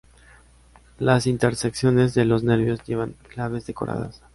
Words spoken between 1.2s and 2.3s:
intersecciones de